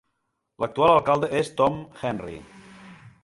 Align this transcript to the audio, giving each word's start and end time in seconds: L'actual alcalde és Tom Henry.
L'actual 0.63 0.93
alcalde 0.93 1.29
és 1.41 1.53
Tom 1.61 1.77
Henry. 2.01 2.39